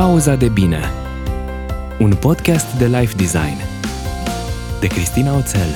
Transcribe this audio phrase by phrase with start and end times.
[0.00, 0.80] Pauza de bine
[1.98, 3.56] Un podcast de life design
[4.80, 5.68] De Cristina Oțel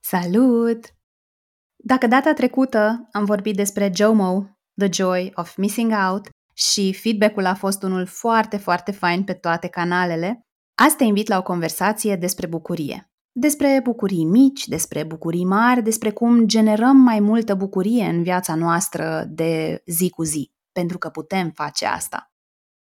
[0.00, 0.94] Salut!
[1.84, 4.44] Dacă data trecută am vorbit despre JOMO,
[4.76, 9.68] The Joy of Missing Out, și feedback-ul a fost unul foarte, foarte fain pe toate
[9.68, 10.40] canalele,
[10.74, 13.10] azi te invit la o conversație despre bucurie.
[13.32, 19.24] Despre bucurii mici, despre bucurii mari, despre cum generăm mai multă bucurie în viața noastră
[19.28, 22.32] de zi cu zi, pentru că putem face asta.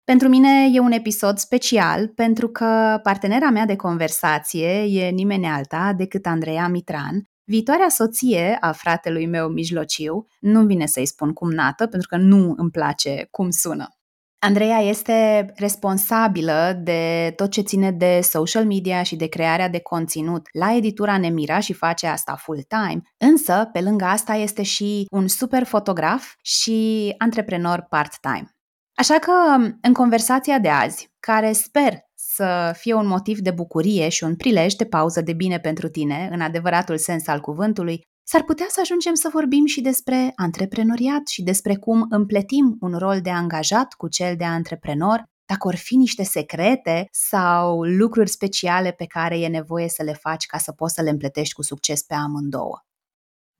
[0.05, 4.69] Pentru mine e un episod special pentru că partenera mea de conversație
[5.03, 10.27] e nimeni alta decât Andreea Mitran, viitoarea soție a fratelui meu mijlociu.
[10.41, 14.00] Nu vine să-i spun cum nată, pentru că nu îmi place cum sună.
[14.43, 20.48] Andreea este responsabilă de tot ce ține de social media și de crearea de conținut
[20.53, 25.65] la editura Nemira și face asta full-time, însă pe lângă asta este și un super
[25.65, 28.57] fotograf și antreprenor part-time.
[28.95, 29.33] Așa că
[29.81, 34.75] în conversația de azi, care sper să fie un motiv de bucurie și un prilej
[34.75, 39.14] de pauză de bine pentru tine, în adevăratul sens al cuvântului, s-ar putea să ajungem
[39.14, 44.36] să vorbim și despre antreprenoriat și despre cum împletim un rol de angajat cu cel
[44.36, 50.03] de antreprenor, dacă or fi niște secrete sau lucruri speciale pe care e nevoie să
[50.03, 52.84] le faci ca să poți să le împletești cu succes pe amândouă.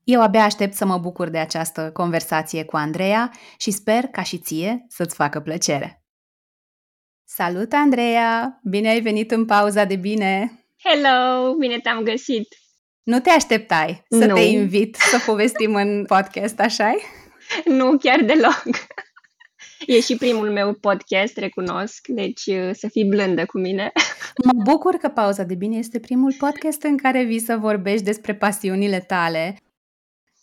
[0.03, 4.37] Eu abia aștept să mă bucur de această conversație cu Andreea și sper ca și
[4.37, 6.03] ție să-ți facă plăcere.
[7.23, 8.59] Salut, Andreea!
[8.63, 10.51] Bine ai venit în pauza de bine!
[10.83, 11.55] Hello!
[11.59, 12.47] Bine te-am găsit!
[13.03, 14.33] Nu te așteptai să nu.
[14.33, 16.95] te invit să povestim în podcast, așa
[17.77, 18.63] Nu, chiar deloc.
[19.85, 23.91] E și primul meu podcast, recunosc, deci uh, să fii blândă cu mine.
[24.45, 28.35] Mă bucur că Pauza de Bine este primul podcast în care vii să vorbești despre
[28.35, 29.57] pasiunile tale.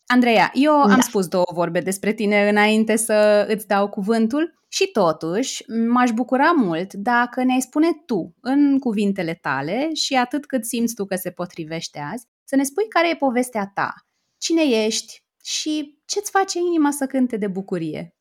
[0.06, 0.93] Andreea, eu da.
[0.93, 6.50] am spus două vorbe despre tine înainte să îți dau cuvântul și totuși m-aș bucura
[6.50, 11.31] mult dacă ne-ai spune tu, în cuvintele tale și atât cât simți tu că se
[11.31, 13.94] potrivește azi, să ne spui care e povestea ta,
[14.38, 18.14] cine ești și ce-ți face inima să cânte de bucurie.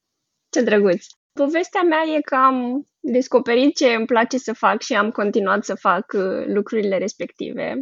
[0.49, 1.05] Ce drăguț!
[1.33, 5.75] Povestea mea e că am descoperit ce îmi place să fac și am continuat să
[5.75, 7.73] fac uh, lucrurile respective.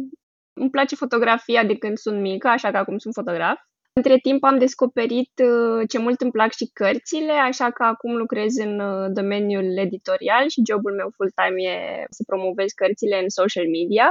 [0.52, 3.58] Îmi place fotografia de când sunt mică, așa că acum sunt fotograf.
[3.92, 8.56] Între timp am descoperit uh, ce mult îmi plac și cărțile, așa că acum lucrez
[8.56, 14.08] în uh, domeniul editorial și jobul meu full-time e să promovez cărțile în social media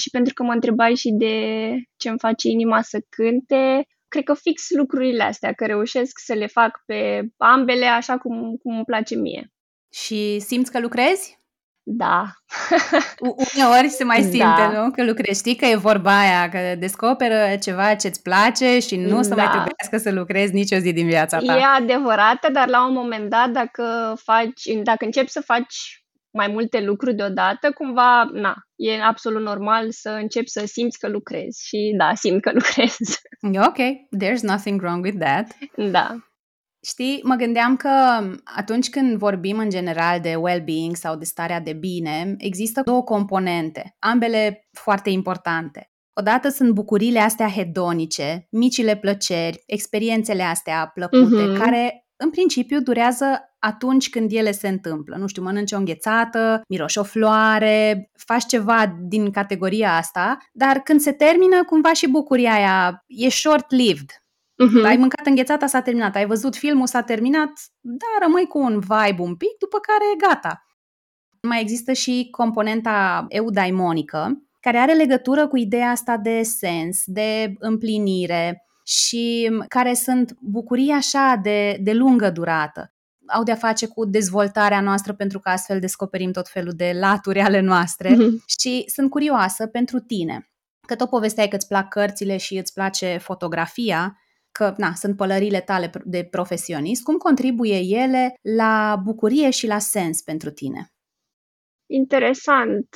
[0.00, 1.36] și pentru că mă întrebai și de
[1.96, 6.46] ce îmi face inima să cânte, cred că fix lucrurile astea, că reușesc să le
[6.46, 9.52] fac pe ambele așa cum, cum îmi place mie.
[9.92, 11.38] Și simți că lucrezi?
[11.82, 12.24] Da.
[13.54, 14.70] Uneori se mai simte, da.
[14.70, 14.90] nu?
[14.90, 15.38] Că lucrezi.
[15.38, 19.22] Știi că e vorba aia, că descoperă ceva ce-ți place și nu da.
[19.22, 19.50] să mai da.
[19.50, 21.56] trebuiască să lucrezi nicio zi din viața ta.
[21.56, 25.99] E adevărată, dar la un moment dat, dacă faci, dacă începi să faci
[26.32, 31.66] mai multe lucruri deodată, cumva, na, e absolut normal să începi să simți că lucrezi
[31.66, 32.96] și da, simt că lucrez.
[33.66, 33.78] Ok,
[34.22, 35.56] there's nothing wrong with that.
[35.90, 36.16] Da.
[36.82, 37.88] Știi, mă gândeam că
[38.44, 43.96] atunci când vorbim în general de well-being sau de starea de bine, există două componente,
[43.98, 45.90] ambele foarte importante.
[46.20, 51.58] Odată sunt bucurile astea hedonice, micile plăceri, experiențele astea plăcute, mm-hmm.
[51.58, 55.16] care în principiu durează atunci când ele se întâmplă.
[55.16, 61.00] Nu știu, mănânci o înghețată, miroși o floare, faci ceva din categoria asta, dar când
[61.00, 64.10] se termină, cumva și bucuria aia e short-lived.
[64.10, 64.84] Uh-huh.
[64.84, 66.16] Ai mâncat înghețata, s-a terminat.
[66.16, 70.26] Ai văzut filmul, s-a terminat, dar rămâi cu un vibe un pic, după care e
[70.28, 70.64] gata.
[71.42, 78.64] Mai există și componenta eudaimonică, care are legătură cu ideea asta de sens, de împlinire
[78.84, 82.92] și care sunt bucurii așa de, de lungă durată
[83.32, 87.60] au de-a face cu dezvoltarea noastră pentru că astfel descoperim tot felul de laturi ale
[87.60, 88.44] noastre mm-hmm.
[88.60, 90.50] și sunt curioasă pentru tine.
[90.86, 94.18] Că tot povesteai că îți plac cărțile și îți place fotografia,
[94.52, 100.22] că na, sunt pălările tale de profesionist, cum contribuie ele la bucurie și la sens
[100.22, 100.92] pentru tine?
[101.86, 102.88] Interesant.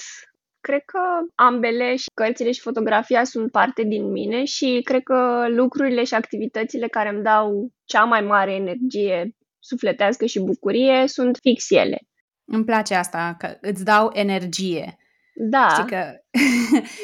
[0.61, 1.01] Cred că
[1.35, 6.89] ambele, și cărțile și fotografia, sunt parte din mine și cred că lucrurile și activitățile
[6.89, 9.35] care îmi dau cea mai mare energie
[9.65, 11.99] sufletească și bucurie sunt fix ele.
[12.45, 14.97] Îmi place asta, că îți dau energie.
[15.35, 15.69] Da.
[15.69, 16.24] Știi că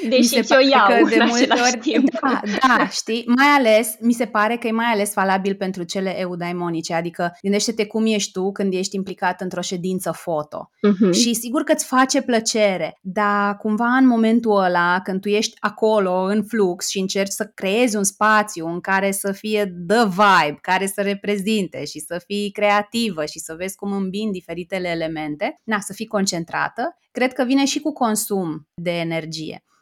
[0.08, 2.08] Deși eu iau că de multe ori, timp.
[2.20, 3.24] Da, da, știi?
[3.26, 7.86] Mai ales, mi se pare că e mai ales valabil pentru cele eudaimonice, adică gândește-te
[7.86, 10.70] cum ești tu când ești implicat într-o ședință foto.
[10.70, 11.12] Uh-huh.
[11.12, 16.22] Și sigur că îți face plăcere, dar cumva în momentul ăla, când tu ești acolo,
[16.22, 20.86] în flux și încerci să creezi un spațiu în care să fie the vibe, care
[20.86, 25.92] să reprezinte și să fii creativă și să vezi cum îmbin diferitele elemente, na, să
[25.92, 29.19] fii concentrată, cred că vine și cu consum de energie.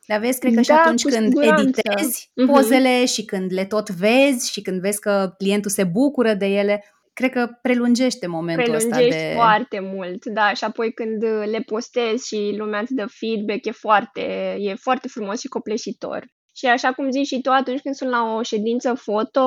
[0.07, 1.63] Dar vezi, cred că și Da, atunci cu când siguranță.
[1.63, 2.47] editezi Mhm.
[2.53, 6.85] pozele și când le tot vezi și când vezi că clientul se bucură de ele,
[7.13, 9.33] cred că prelungește momentul ăsta prelungești de...
[9.35, 14.57] foarte mult, da, și apoi când le postezi și lumea îți dă feedback, e foarte,
[14.59, 16.25] e foarte frumos și copleșitor.
[16.59, 19.43] Și așa cum zici și tu, atunci când sunt la o ședință foto,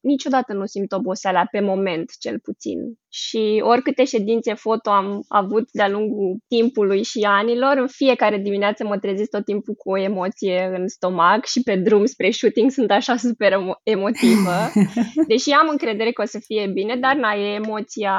[0.00, 2.78] niciodată nu simt oboseala pe moment, cel puțin.
[3.08, 8.98] Și oricâte ședințe foto am avut de-a lungul timpului și anilor, în fiecare dimineață mă
[8.98, 13.16] trezesc tot timpul cu o emoție în stomac și pe drum spre shooting sunt așa
[13.16, 14.56] super emo- emotivă.
[15.28, 18.16] Deși am încredere că o să fie bine, dar na, e emoția,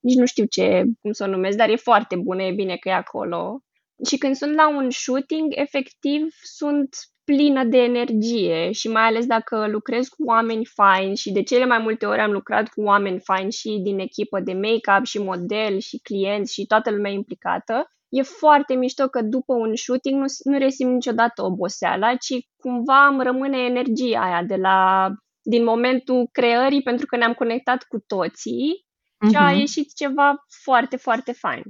[0.00, 2.88] nici nu știu ce, cum să o numesc, dar e foarte bună, e bine că
[2.88, 3.62] e acolo.
[4.06, 6.88] Și când sunt la un shooting, efectiv sunt
[7.24, 11.78] plină de energie și mai ales dacă lucrez cu oameni faini și de cele mai
[11.78, 15.98] multe ori am lucrat cu oameni faini și din echipă de make-up și model și
[16.02, 20.92] clienți și toată lumea implicată, e foarte mișto că după un shooting nu, nu resimt
[20.92, 25.08] niciodată oboseala, ci cumva îmi rămâne energia aia de la,
[25.42, 28.84] din momentul creării pentru că ne-am conectat cu toții
[29.30, 31.62] și a Mhm, ieșit ceva foarte, foarte fain.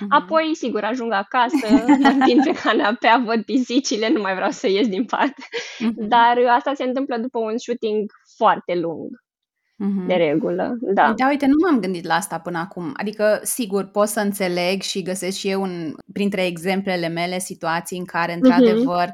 [0.00, 0.06] Mhm.
[0.08, 4.88] Apoi, sigur, ajung acasă, mă întind pe canapea, văd pisicile, nu mai vreau să ies
[4.88, 5.32] din pat.
[5.78, 9.08] Mhm, Dar asta se întâmplă după un shooting foarte lung,
[9.76, 10.06] mhm.
[10.06, 10.76] de regulă.
[10.80, 11.12] Da.
[11.16, 12.92] Da, uite, nu m-am gândit la asta până acum.
[12.96, 18.04] Adică, sigur, pot să înțeleg și găsesc și eu în, printre exemplele mele situații în
[18.04, 19.12] care, într-adevăr,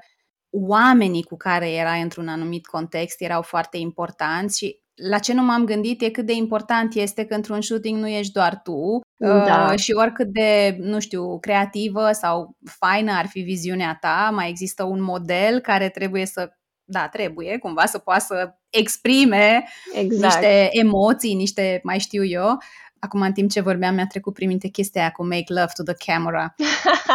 [0.50, 5.64] oamenii cu care erai într-un anumit context erau foarte importanți și la ce nu m-am
[5.64, 9.68] gândit e cât de important este că într-un shooting nu ești doar tu Da.
[9.72, 14.82] uh, și oricât de, nu știu, creativă sau faină ar fi viziunea ta, mai există
[14.84, 16.50] un model care trebuie să,
[16.84, 19.64] da, trebuie cumva să poată să exprime
[19.94, 20.34] Exact.
[20.34, 22.58] niște emoții, niște, mai știu eu.
[23.00, 25.82] Acum, în timp ce vorbeam, mi-a trecut prin minte chestia aia cu make love to
[25.92, 26.54] the camera.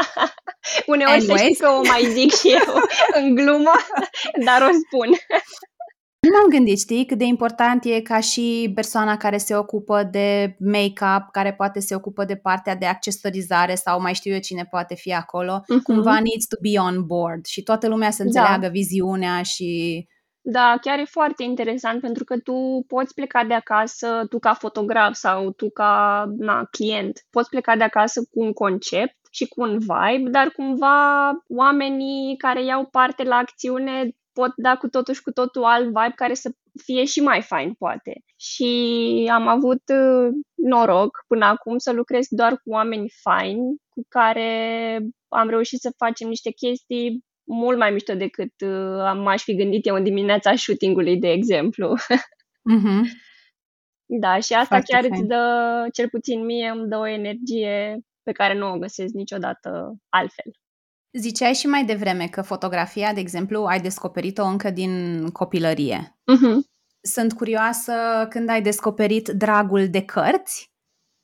[0.86, 1.60] Uneori să știi Anyways.
[1.60, 2.74] că o mai zic și eu
[3.22, 3.72] în glumă,
[4.46, 5.10] dar o spun.
[6.24, 10.56] Nu m-am gândit, știi, cât de important e ca și persoana care se ocupă de
[10.60, 14.96] make-up, care poate se ocupă de partea de accesorizare sau mai știu eu cine poate
[14.96, 15.81] fi acolo, Mhm.
[15.81, 18.24] cumva needs to be on board și toată lumea să Da.
[18.24, 20.06] înțeleagă viziunea și...
[20.46, 25.14] Da, chiar e foarte interesant pentru că tu poți pleca de acasă, tu ca fotograf
[25.14, 29.78] sau tu ca na, client, poți pleca de acasă cu un concept și cu un
[29.80, 35.32] vibe, dar cumva oamenii care iau parte la acțiune pot da cu totul și cu
[35.32, 36.52] totul alt vibe care să
[36.84, 38.14] fie și mai fain, poate.
[38.38, 45.00] Și am avut uh, noroc până acum să lucrez doar cu oameni faini cu care
[45.28, 49.86] am reușit să facem niște chestii mult mai mișto decât uh, am m-aș fi gândit
[49.86, 51.94] eu în dimineața shootingului, de exemplu.
[52.66, 53.08] Mhm.
[54.06, 55.14] Da, și asta Foarte chiar fain.
[55.14, 59.94] îți dă, cel puțin mie, îmi dă o energie pe care nu o găsesc niciodată
[60.10, 60.52] altfel.
[61.19, 66.18] Ziceai și mai devreme că fotografia, de exemplu, ai descoperit-o încă din copilărie.
[66.25, 66.65] Mhm.
[67.01, 67.94] Sunt curioasă
[68.30, 70.71] când ai descoperit dragul de cărți,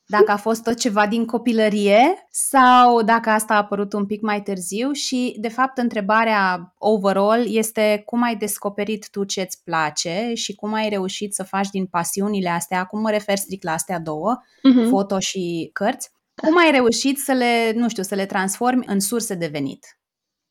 [0.06, 4.42] dacă a fost tot ceva din copilărie sau dacă asta a apărut un pic mai
[4.42, 10.74] târziu și, de fapt, întrebarea overall este cum ai descoperit tu ce-ți place și cum
[10.74, 14.90] ai reușit să faci din pasiunile astea, acum mă refer strict la astea două, Mhm.
[14.90, 19.36] foto și cărți, cum ai reușit să le, nu știu, să le transformi în surse
[19.36, 19.86] de venit?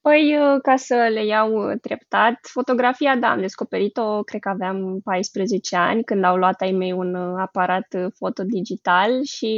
[0.01, 5.01] Păi, uh, ca să le iau uh, treptat, fotografia, da, am descoperit-o, cred că aveam
[5.05, 9.53] 14 ani, când au luat ai mei un uh, aparat uh, foto digital și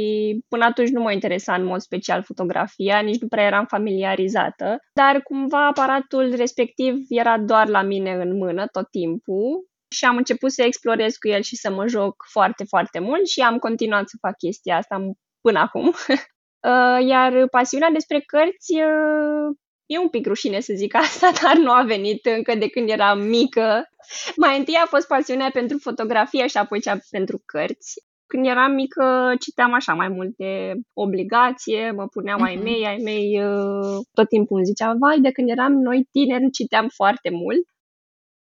[0.47, 5.21] până atunci nu mă interesa în mod special fotografia, nici nu prea eram familiarizată, dar
[5.21, 10.63] cumva aparatul respectiv era doar la mine în mână tot timpul și am început să
[10.63, 14.37] explorez cu el și să mă joc foarte, foarte mult și am continuat să fac
[14.37, 14.97] chestia asta
[15.41, 15.93] până acum.
[16.67, 19.55] Uh, Iar pasiunea despre cărți uh,
[19.93, 23.19] E un pic rușine să zic asta, dar nu a venit încă de când eram
[23.21, 23.89] mică.
[24.35, 27.93] Mai întâi a fost pasiunea pentru fotografie și apoi cea pentru cărți.
[28.27, 32.63] Când eram mică, citeam așa mai multe obligație, mă puneam ai Mhm.
[32.63, 36.87] mei, ai mei uh, tot timpul îmi zicea, vai, de când eram noi tineri, citeam
[36.87, 37.65] foarte mult.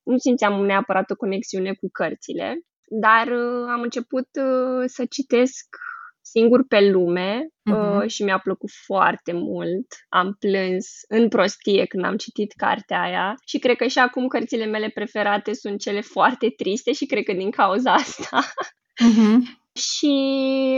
[0.03, 5.65] Nu simțeam neapărat o conexiune cu cărțile, dar uh, am început uh, să citesc
[6.31, 7.98] singur pe lume Mhm.
[7.98, 9.86] uh, și mi-a plăcut foarte mult.
[10.10, 14.65] Am plâns în prostie când am citit cartea aia și cred că și acum cărțile
[14.65, 18.39] mele preferate sunt cele foarte triste și cred că din cauza asta.
[19.00, 19.62] Mhm.
[19.74, 20.15] Și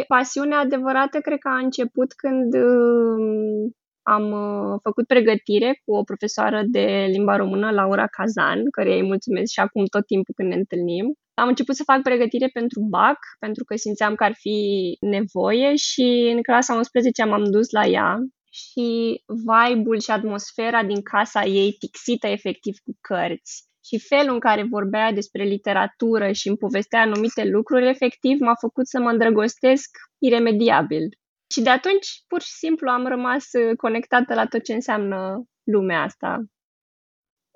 [0.07, 3.75] pasiunea adevărată cred că a început când um,
[4.15, 9.51] am uh, făcut pregătire cu o profesoară de limba română, Laura Cazan, care îi mulțumesc
[9.51, 11.05] și acum tot timpul când ne întâlnim.
[11.33, 14.57] Am început să fac pregătire pentru BAC, pentru că simțeam că ar fi
[14.99, 18.17] nevoie și în clasa 11 m-am dus la ea
[18.51, 18.87] și
[19.27, 25.11] vibe-ul și atmosfera din casa ei tixită efectiv cu cărți și felul în care vorbea
[25.11, 31.05] despre literatură și îmi povestea anumite lucruri, efectiv m-a făcut să mă îndrăgostesc iremediabil.
[31.53, 36.01] Și de atunci, pur și simplu, am rămas uh, conectată la tot ce înseamnă lumea
[36.01, 36.43] asta.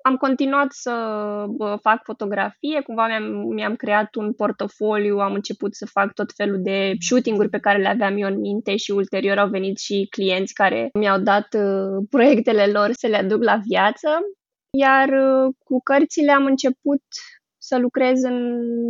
[0.02, 0.92] Am continuat să
[1.48, 3.24] bă, fac fotografie, cumva mi-am,
[3.54, 7.88] mi-am creat un portofoliu, am început să fac tot felul de shooting-uri pe care le
[7.88, 12.66] aveam eu în minte și ulterior au venit și clienți care mi-au dat uh, proiectele
[12.66, 14.08] lor să le aduc la viață.
[14.78, 17.02] Iar uh, cu cărțile am început
[17.58, 18.38] să lucrez în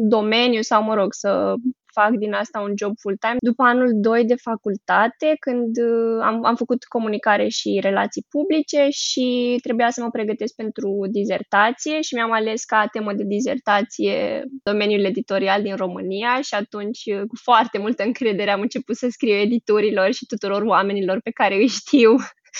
[0.09, 1.55] domeniu sau, mă rog, să
[1.99, 3.37] fac din asta un job full-time.
[3.39, 9.59] După anul 2 de facultate, când uh, am, am făcut comunicare și relații publice și
[9.63, 15.63] trebuia să mă pregătesc pentru dizertație și mi-am ales ca temă de dizertație domeniul editorial
[15.63, 20.27] din România și atunci, uh, cu foarte multă încredere, am început să scriu editurilor și
[20.27, 22.15] tuturor oamenilor pe care îi știu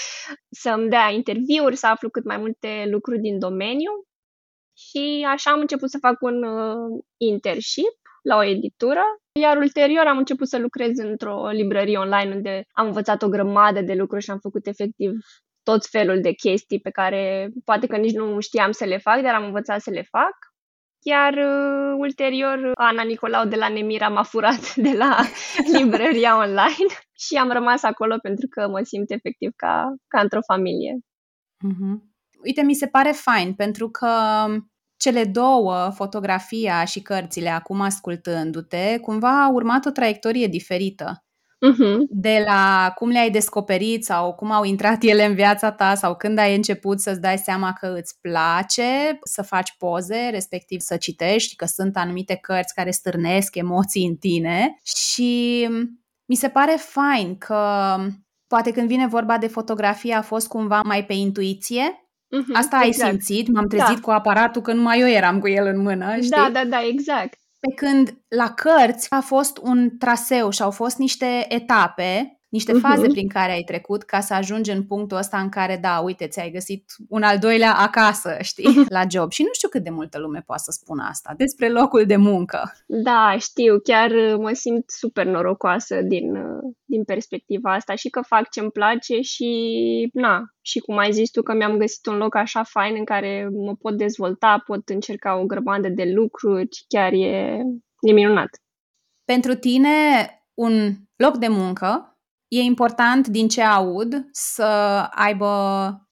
[0.63, 3.93] să-mi dea interviuri, să aflu cât mai multe lucruri din domeniu.
[4.77, 9.03] Și așa am început să fac un uh, internship la o editură,
[9.41, 13.95] iar ulterior am început să lucrez într-o librărie online unde am învățat o grămadă de
[13.95, 15.11] lucruri și am făcut efectiv
[15.63, 19.35] tot felul de chestii pe care poate că nici nu știam să le fac, dar
[19.35, 20.35] am învățat să le fac.
[21.03, 25.17] Iar uh, ulterior, Ana Nicolau de la Nemira m-a furat de la
[25.79, 30.99] librăria online și am rămas acolo pentru că mă simt efectiv ca, ca într-o familie.
[31.65, 32.13] Mhm.
[32.45, 34.09] Uite, mi se pare fain pentru că
[35.05, 41.25] cele două, fotografia și cărțile, acum ascultându-te, cumva au urmat o traiectorie diferită.
[41.67, 41.97] Uh-huh.
[42.09, 46.39] De la cum le-ai descoperit sau cum au intrat ele în viața ta sau când
[46.39, 51.65] ai început să-ți dai seama că îți place să faci poze, respectiv să citești, că
[51.65, 55.69] sunt anumite cărți care stârnesc emoții în tine și
[56.25, 57.97] mi se pare fain că
[58.47, 62.53] poate când vine vorba de fotografie a fost cumva mai pe intuiție, Uh-huh.
[62.53, 63.11] Asta ai exact.
[63.11, 63.53] simțit?
[63.53, 64.01] M-am trezit Da.
[64.01, 66.29] cu aparatul că numai eu eram cu el în mână, știi?
[66.29, 67.39] Da, da, da, exact.
[67.61, 72.81] Pe când la cărți a fost un traseu și au fost niște etape, niște Mhm.
[72.81, 76.27] faze prin care ai trecut ca să ajungi în punctul ăsta în care, da, uite,
[76.27, 79.31] ți-ai găsit un al doilea acasă, știi, la job.
[79.31, 82.73] Și nu știu cât de multă lume poate să spună asta despre locul de muncă.
[82.87, 88.21] Da, știu, chiar uh, mă simt super norocoasă din, uh, din perspectiva asta și că
[88.21, 89.51] fac ce-mi place și,
[90.13, 93.49] na, și cum ai zis tu că mi-am găsit un loc așa fain în care
[93.53, 97.61] mă pot dezvolta, pot încerca o grămadă de lucruri, chiar e,
[98.01, 98.49] e minunat.
[99.25, 99.89] Pentru tine,
[100.55, 102.09] un loc de muncă
[102.59, 104.65] e important, din ce aud, să
[105.11, 105.49] aibă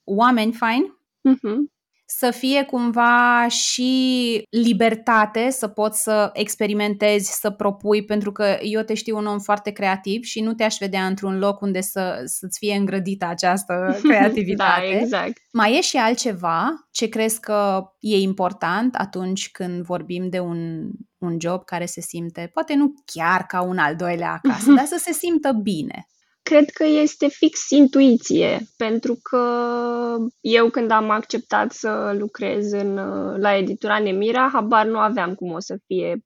[0.04, 1.70] oameni faini, Mhm.
[2.06, 8.94] să fie cumva și libertate să poți să experimentezi, să propui, pentru că eu te
[8.94, 12.74] știu un om foarte creativ și nu te-aș vedea într-un loc unde să, să-ți fie
[12.74, 14.86] îngrădită această creativitate.
[14.92, 15.32] da, exact.
[15.52, 21.36] Mai e și altceva ce crezi că e important atunci când vorbim de un, un
[21.40, 25.12] job care se simte, poate nu chiar ca un al doilea acasă, dar să se
[25.12, 26.06] simtă bine.
[26.42, 29.46] Cred că este fix intuiție, pentru că
[30.40, 35.52] eu când am acceptat să lucrez în, uh, la editura Nemira, habar nu aveam cum
[35.52, 36.16] o să fie.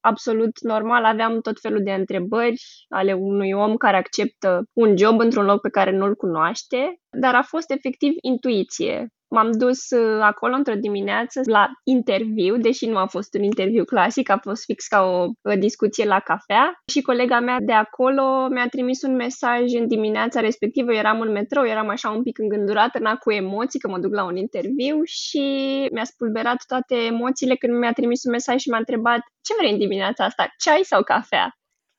[0.00, 5.44] Absolut normal, aveam tot felul de întrebări ale unui om care acceptă un job într-un
[5.44, 9.06] loc pe care nu-l cunoaște, dar a fost efectiv intuiție.
[9.28, 14.30] M-am dus uh, acolo într-o dimineață la interviu, deși nu a fost un interviu clasic,
[14.30, 18.68] a fost fix ca o, o discuție la cafea și colega mea de acolo mi-a
[18.68, 22.98] trimis un mesaj în dimineața respectivă, eu eram în metrou, eram așa un pic îngândurată,
[22.98, 25.44] na, cu emoții, că mă duc la un interviu și
[25.92, 29.78] mi-a spulberat toate emoțiile când mi-a trimis un mesaj și m-a întrebat ce vrei în
[29.78, 31.56] dimineața asta, ceai sau cafea?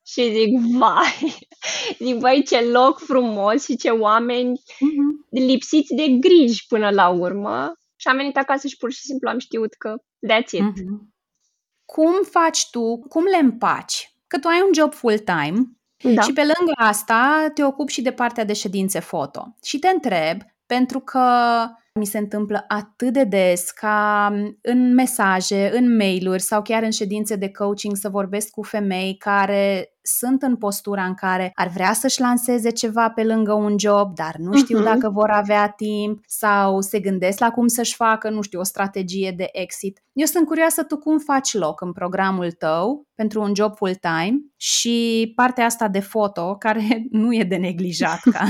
[0.08, 1.38] Și zic, vai,
[2.06, 5.30] zic, băi, ce loc frumos și ce oameni Mm-hmm.
[5.30, 7.74] lipsiți de griji până la urmă.
[7.96, 9.96] Și am venit acasă și pur și simplu am știut că
[10.34, 10.62] that's it.
[10.62, 11.16] Mm-hmm.
[11.86, 14.16] Cum faci tu, cum le împaci?
[14.28, 15.58] Că tu ai un job full-time
[16.04, 16.22] Da.
[16.22, 19.56] și pe lângă asta te ocupi și de partea de ședințe foto.
[19.64, 21.22] Și te întreb, pentru că
[21.98, 27.36] mi se întâmplă atât de des ca în mesaje, în mail-uri sau chiar în ședințe
[27.36, 32.22] de coaching să vorbesc cu femei care sunt în postura în care ar vrea să-și
[32.22, 34.84] lanseze ceva pe lângă un job, dar nu știu uh-huh.
[34.84, 39.34] dacă vor avea timp sau se gândesc la cum să-și facă, nu știu, o strategie
[39.38, 40.02] de exit.
[40.14, 45.32] Eu sunt curioasă tu cum faci loc în programul tău pentru un job full-time și
[45.36, 48.46] partea asta de foto, care nu e de neglijat ca,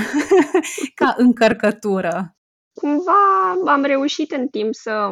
[1.00, 2.37] ca încărcătură
[2.82, 5.10] cumva am reușit în timp să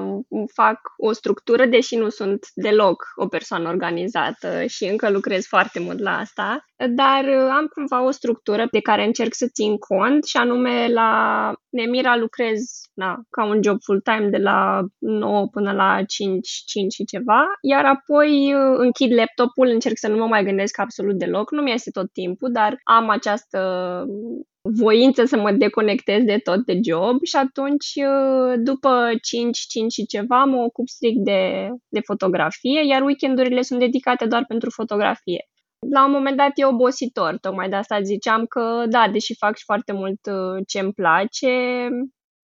[0.54, 6.00] fac o structură, deși nu sunt deloc o persoană organizată și încă lucrez foarte mult
[6.00, 10.88] la asta, dar am cumva o structură de care încerc să țin cont și anume
[10.88, 12.62] la Nemira lucrez
[12.94, 17.86] na, ca un job full-time de la 9 până la 5, 5 și ceva, iar
[17.86, 22.12] apoi închid laptopul, încerc să nu mă mai gândesc absolut deloc, nu mi este tot
[22.12, 23.60] timpul, dar am această
[24.74, 30.06] voință să mă deconectez de tot de job și atunci uh, după 5, 5 și
[30.06, 35.50] ceva mă ocup strict de, de fotografie, iar weekendurile sunt dedicate doar pentru fotografie.
[35.92, 39.64] La un moment dat e obositor, tocmai de asta ziceam că da, deși fac și
[39.64, 41.50] foarte mult uh, ce îmi place,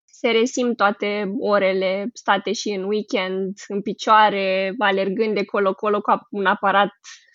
[0.06, 6.46] se resim toate orele state și în weekend, în picioare, alergând de colo-colo cu un
[6.46, 6.90] aparat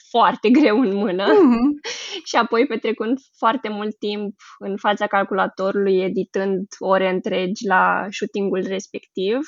[0.09, 1.91] foarte greu în mână mm-hmm.
[2.29, 9.39] și apoi petrecând foarte mult timp în fața calculatorului, editând ore întregi la shootingul respectiv.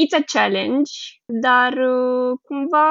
[0.00, 0.92] It's a challenge,
[1.26, 2.88] dar uh, cumva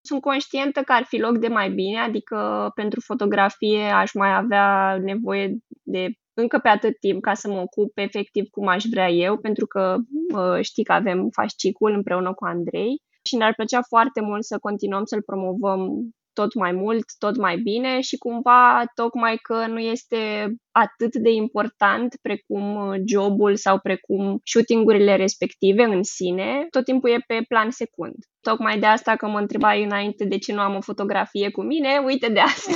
[0.00, 4.98] sunt conștientă că ar fi loc de mai bine, adică pentru fotografie aș mai avea
[5.02, 9.38] nevoie de încă pe atât timp ca să mă ocup efectiv cum aș vrea eu,
[9.38, 9.96] pentru că
[10.34, 15.04] uh, știi că avem fascicul împreună cu Andrei și ne-ar plăcea foarte mult să continuăm
[15.04, 21.14] să-l promovăm tot mai mult, tot mai bine și cumva tocmai că nu este atât
[21.14, 27.44] de important precum uh, jobul sau precum shootingurile respective în sine, tot timpul e pe
[27.48, 28.14] plan secund.
[28.40, 32.02] Tocmai de asta că mă întrebai înainte de ce nu am o fotografie cu mine,
[32.04, 32.72] uite de asta.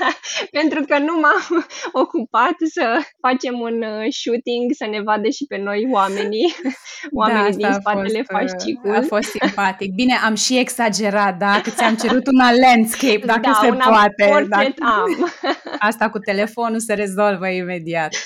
[0.58, 1.66] Pentru că nu m-am
[2.02, 6.54] ocupat să facem un uh, shooting, să ne vadă și pe noi oamenii,
[7.20, 8.94] oamenii da, din spatele uh, fascicul.
[8.94, 9.94] A fost simpatic.
[9.94, 11.60] Bine, am și exagerat, da?
[11.62, 14.24] Că ți-am cerut una landscape, dacă da, se poate.
[14.28, 14.92] Portret dacă...
[14.92, 15.32] am.
[15.78, 18.14] Asta cu telefonul se rezolvă rezolvă imediat.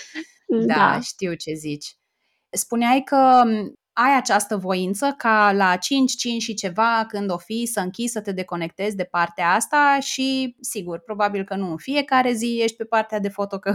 [0.48, 1.96] Da, da, știu ce zici.
[2.50, 3.42] Spuneai că
[3.92, 8.20] ai această voință ca la 5, 5 și ceva, când o fi, să închizi, să
[8.20, 12.84] te deconectezi de partea asta și, sigur, probabil că nu în fiecare zi ești pe
[12.84, 13.72] partea de foto, că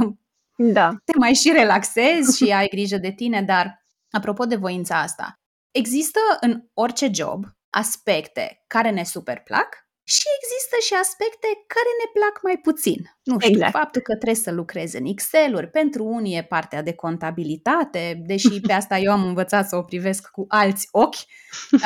[0.55, 0.96] da.
[1.05, 5.39] te mai și relaxezi și ai grijă de tine, dar apropo de voința asta,
[5.72, 12.07] există în orice job aspecte care ne super plac și există și aspecte care ne
[12.14, 13.00] plac mai puțin.
[13.24, 13.72] Nu știu, exact.
[13.72, 18.74] faptul că trebuie să lucrezi în Excel-uri, pentru unii e partea de contabilitate, deși pe
[18.74, 21.24] asta eu am învățat să o privesc cu alți ochi,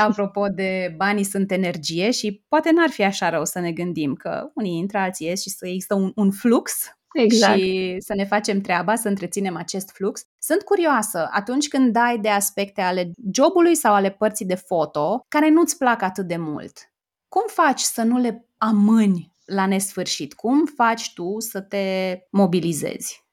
[0.05, 4.51] apropo de banii sunt energie și poate n-ar fi așa rău să ne gândim că
[4.53, 6.73] unii intră, alții ies și să există un, un flux
[7.15, 7.57] Exact.
[7.57, 10.21] și să ne facem treaba, să întreținem acest flux.
[10.39, 15.49] Sunt curioasă, atunci când dai de aspecte ale jobului sau ale părții de foto, care
[15.49, 16.94] nu-ți plac atât de mult,
[17.35, 20.33] cum faci să nu le amâni la nesfârșit?
[20.33, 23.24] Cum faci tu să te mobilizezi?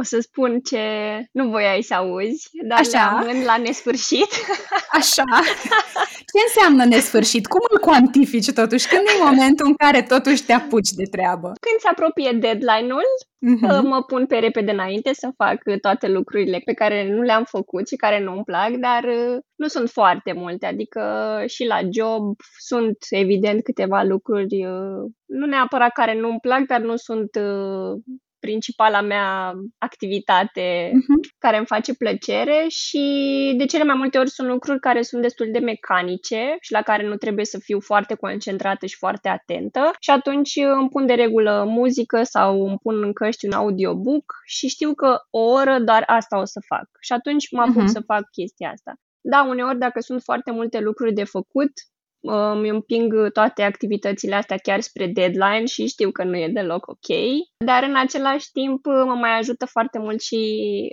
[0.00, 0.84] O să spun ce
[1.32, 2.90] nu voiai să auzi, dar Așa.
[2.90, 4.30] le amân la nesfârșit.
[5.00, 5.24] Așa.
[6.32, 7.46] Ce înseamnă nesfârșit?
[7.46, 8.88] Cum îl cuantifici totuși?
[8.88, 11.46] Când e momentul în care totuși te apuci de treabă?
[11.46, 13.08] Când se apropie deadline-ul,
[13.50, 13.82] uh-huh.
[13.82, 17.96] mă pun pe repede înainte să fac toate lucrurile pe care nu le-am făcut și
[17.96, 20.66] care nu-mi plac, dar uh, nu sunt foarte multe.
[20.66, 21.02] Adică
[21.46, 26.96] și la job sunt evident câteva lucruri, uh, nu neapărat care nu-mi plac, dar nu
[26.96, 27.92] sunt uh,
[28.40, 31.36] principala mea activitate uh-huh.
[31.38, 35.48] care îmi face plăcere și de cele mai multe ori sunt lucruri care sunt destul
[35.52, 40.10] de mecanice și la care nu trebuie să fiu foarte concentrată și foarte atentă și
[40.10, 44.94] atunci îmi pun de regulă muzică sau îmi pun în căști un audiobook și știu
[44.94, 47.92] că o oră doar asta o să fac și atunci mă apuc uh-huh.
[47.92, 48.92] să fac chestia asta.
[49.20, 51.72] Da, uneori dacă sunt foarte multe lucruri de făcut,
[52.20, 57.16] îmi împing toate activitățile astea chiar spre deadline și știu că nu e deloc ok.
[57.64, 60.38] Dar în același timp mă mai ajută foarte mult și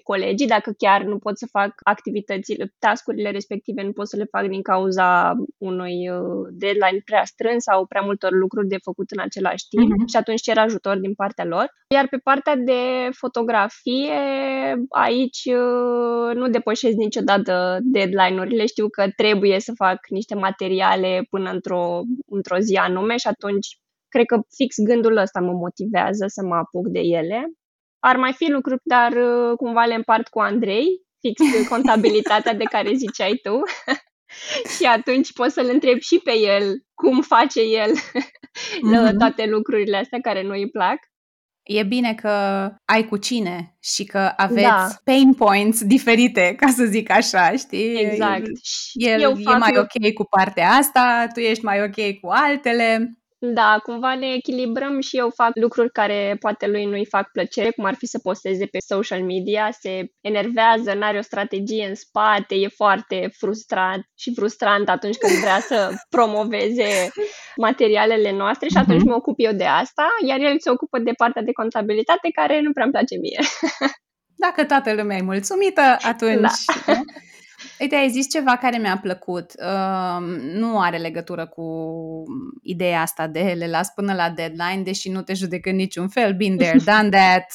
[0.03, 4.47] colegii dacă chiar nu pot să fac activitățile, tascurile respective nu pot să le fac
[4.47, 9.67] din cauza unui uh, deadline prea strâns sau prea multor lucruri de făcut în același
[9.67, 10.09] timp uh-huh.
[10.11, 11.67] și atunci cer ajutor din partea lor.
[11.93, 14.19] Iar pe partea de fotografie,
[14.89, 18.65] aici uh, nu depășesc niciodată deadline-urile.
[18.65, 23.67] Știu că trebuie să fac niște materiale până într-o, într-o zi anume și atunci
[24.07, 27.51] cred că fix gândul ăsta mă motivează să mă apuc de ele.
[27.99, 30.87] Ar mai fi lucruri, dar uh, cumva le împart cu Andrei,
[31.19, 31.41] fix
[31.73, 33.61] contabilitatea de care ziceai tu.
[34.77, 39.17] și atunci poți să-l întrebi și pe el cum face el mm-hmm.
[39.21, 40.97] toate lucrurile astea care nu îi plac.
[41.65, 42.29] E bine că
[42.85, 44.87] ai cu cine și că aveți da.
[45.03, 47.99] pain points diferite, ca să zic așa, știi?
[47.99, 48.45] Exact.
[48.93, 53.17] El Eu e mai ok cu partea asta, tu ești mai ok cu altele.
[53.53, 57.85] Da, cumva ne echilibrăm și eu fac lucruri care poate lui nu-i fac plăcere, cum
[57.85, 62.55] ar fi să posteze pe social media, se enervează, nu are o strategie în spate,
[62.55, 67.09] e foarte frustrat și frustrant atunci când vrea să promoveze
[67.55, 69.09] materialele noastre și atunci uh-huh.
[69.09, 72.71] mă ocup eu de asta, iar el se ocupă de partea de contabilitate care nu
[72.71, 73.39] prea îmi place mie.
[74.45, 76.41] Dacă toată lumea e mulțumită, atunci...
[76.85, 76.93] Da.
[77.79, 79.51] Uite, ai zis ceva care mi-a plăcut.
[79.57, 81.63] Uh, nu are legătură cu
[82.61, 86.33] ideea asta de le las până la deadline, deși nu te judec în niciun fel.
[86.33, 87.45] Been there, done that.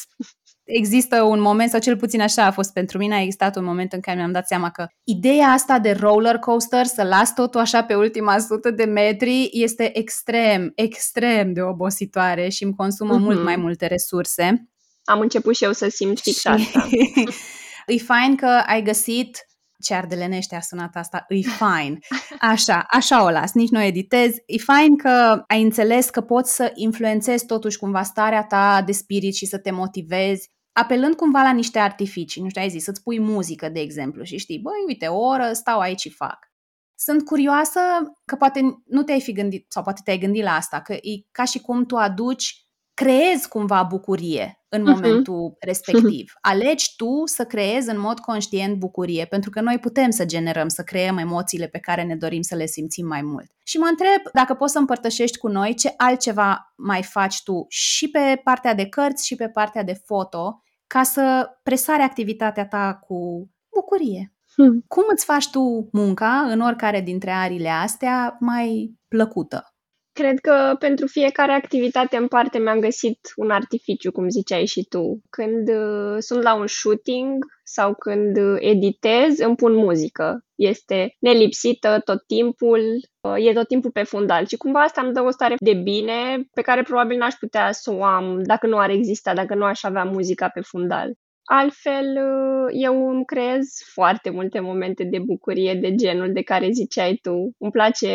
[0.64, 3.92] Există un moment, sau cel puțin așa a fost pentru mine, a existat un moment
[3.92, 7.84] în care mi-am dat seama că ideea asta de roller coaster, să las totul așa
[7.84, 13.22] pe ultima sută de metri, este extrem, extrem de obositoare și îmi consumă uh-huh.
[13.22, 14.68] mult mai multe resurse.
[15.04, 16.88] Am început și eu să simt fix asta.
[17.86, 19.49] e fain că ai găsit
[19.80, 21.98] ce ardelenește a sunat asta, îi fine.
[22.40, 24.34] Așa, așa o las, nici nu editez.
[24.46, 29.34] E fine că ai înțeles că poți să influențezi totuși cumva starea ta de spirit
[29.34, 33.20] și să te motivezi apelând cumva la niște artificii, nu știu, ai zis, să-ți pui
[33.20, 36.38] muzică, de exemplu, și știi, băi, uite, o oră stau aici și fac.
[36.94, 37.80] Sunt curioasă
[38.24, 41.44] că poate nu te-ai fi gândit, sau poate te-ai gândit la asta, că e ca
[41.44, 42.69] și cum tu aduci
[43.04, 44.94] creezi cumva bucurie în uh-huh.
[44.94, 46.32] momentul respectiv.
[46.40, 50.82] Alegi tu să creezi în mod conștient bucurie, pentru că noi putem să generăm, să
[50.82, 53.50] creăm emoțiile pe care ne dorim să le simțim mai mult.
[53.64, 58.10] Și mă întreb dacă poți să împărtășești cu noi ce altceva mai faci tu și
[58.10, 63.50] pe partea de cărți și pe partea de foto ca să presare activitatea ta cu
[63.74, 64.34] bucurie.
[64.54, 64.84] Hmm.
[64.88, 69.69] Cum îți faci tu munca în oricare dintre arile astea mai plăcută?
[70.12, 75.20] Cred că pentru fiecare activitate în parte mi-am găsit un artificiu, cum ziceai și tu.
[75.30, 80.44] Când uh, sunt la un shooting sau când uh, editez, îmi pun muzică.
[80.54, 82.80] Este nelipsită tot timpul,
[83.20, 86.48] uh, e tot timpul pe fundal și cumva asta îmi dă o stare de bine
[86.52, 89.82] pe care probabil n-aș putea să o am dacă nu ar exista, dacă nu aș
[89.82, 91.14] avea muzica pe fundal.
[91.44, 92.16] Altfel,
[92.72, 97.54] eu îmi creez foarte multe momente de bucurie de genul de care ziceai tu.
[97.58, 98.08] Îmi place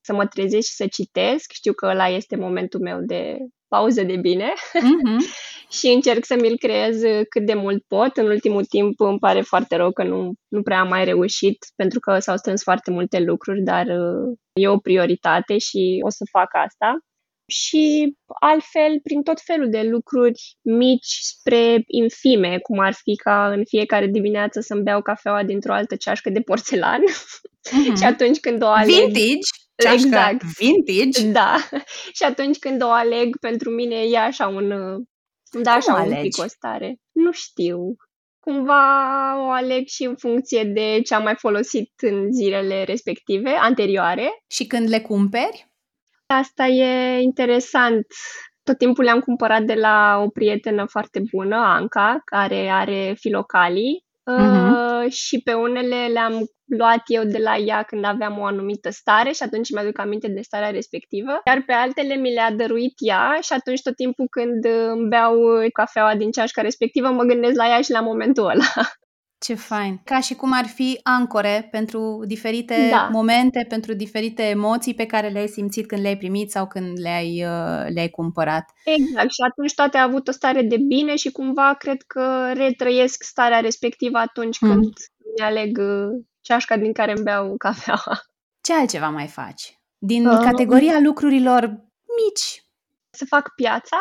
[0.00, 1.52] să mă trezesc și să citesc.
[1.52, 3.36] Știu că ăla este momentul meu de
[3.68, 5.18] pauză de bine mm-hmm.
[5.78, 8.16] și încerc să mi-l creez cât de mult pot.
[8.16, 12.00] În ultimul timp îmi pare foarte rău că nu, nu prea am mai reușit pentru
[12.00, 13.86] că s-au strâns foarte multe lucruri, dar
[14.52, 16.98] e o prioritate și o să fac asta
[17.46, 23.64] și altfel prin tot felul de lucruri mici spre infime, cum ar fi ca în
[23.64, 27.96] fiecare dimineață să-mi beau cafeaua dintr-o altă ceașcă de porțelan mm-hmm.
[27.98, 28.94] și atunci când o aleg...
[28.94, 29.48] Vintage!
[29.76, 30.42] Ceașcă exact.
[30.42, 31.26] vintage!
[31.30, 31.56] Da.
[32.16, 34.68] și atunci când o aleg, pentru mine e așa un...
[35.62, 36.96] Da, așa un pic o stare.
[37.12, 37.78] Nu știu.
[38.40, 38.84] Cumva
[39.46, 44.42] o aleg și în funcție de ce am mai folosit în zilele respective, anterioare.
[44.50, 45.73] Și când le cumperi?
[46.38, 48.06] Asta e interesant.
[48.62, 55.04] Tot timpul le-am cumpărat de la o prietenă foarte bună, Anca, care are filocalii uh-huh.
[55.04, 56.44] uh, și pe unele le-am
[56.78, 60.40] luat eu de la ea când aveam o anumită stare și atunci mi-aduc aminte de
[60.40, 65.08] starea respectivă, iar pe altele mi le-a dăruit ea și atunci tot timpul când îmi
[65.08, 65.34] beau
[65.72, 68.64] cafeaua din ceașca respectivă mă gândesc la ea și la momentul ăla.
[69.44, 70.00] Ce fain!
[70.04, 73.08] Ca și cum ar fi ancore pentru diferite da.
[73.12, 77.86] momente, pentru diferite emoții pe care le-ai simțit când le-ai primit sau când le-ai, uh,
[77.94, 78.70] le-ai cumpărat.
[78.84, 83.22] Exact, și atunci toate au avut o stare de bine și cumva cred că retrăiesc
[83.22, 84.70] starea respectivă atunci hmm.
[84.70, 84.92] când
[85.38, 88.20] mi-aleg uh, ceașca din care îmi beau cafeaua.
[88.60, 89.78] Ce altceva mai faci?
[89.98, 91.60] Din uh, categoria lucrurilor
[92.22, 92.64] mici.
[93.10, 93.96] Să fac piața,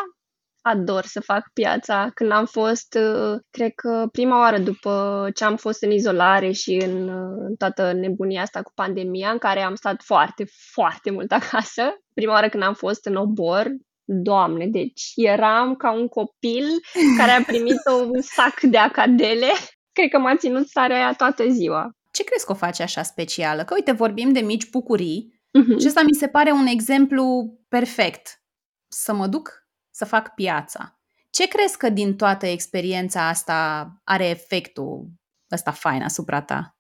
[0.64, 2.10] ador să fac piața.
[2.14, 6.74] Când am fost, uh, cred că prima oară după ce am fost în izolare și
[6.74, 11.32] în, uh, în toată nebunia asta cu pandemia, în care am stat foarte, foarte mult
[11.42, 13.72] acasă, prima oară când am fost în obor,
[14.06, 16.66] Doamne, deci eram ca un copil
[17.18, 19.48] care a primit un sac de acadele.
[19.92, 21.92] Cred că m-a ținut starea aia toată ziua.
[22.12, 23.64] Ce crezi că o face așa specială?
[23.64, 25.80] Că uite, vorbim de mici bucurii uh-huh.
[25.80, 28.42] și ăsta mi se pare un exemplu perfect.
[28.88, 29.63] Să mă duc
[29.94, 30.98] să fac piața.
[31.30, 35.08] Ce crezi că din toată experiența asta are efectul
[35.52, 36.76] ăsta fain asupra ta?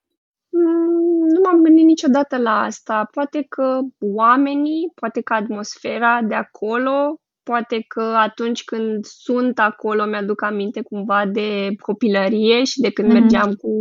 [0.50, 3.08] Mm, nu m-am gândit niciodată la asta.
[3.12, 10.42] Poate că oamenii, poate că atmosfera de acolo Poate că atunci când sunt acolo mi-aduc
[10.42, 13.14] aminte cumva de copilărie și de când mm-hmm.
[13.14, 13.72] mergeam cu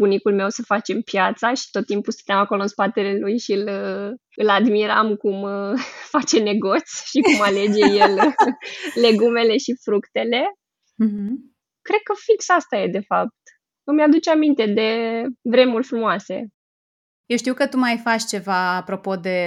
[0.00, 3.68] bunicul meu să facem piața și tot timpul stăteam acolo în spatele lui și îl,
[4.36, 5.78] îl admiram cum uh,
[6.14, 8.18] face negoți și cum alege el
[9.06, 10.42] legumele și fructele.
[11.04, 11.32] Mm-hmm.
[11.82, 13.34] Cred că fix asta e, de fapt.
[13.84, 14.90] Îmi aduce aminte de
[15.42, 16.46] vremuri frumoase.
[17.26, 19.38] Eu știu că tu mai faci ceva apropo de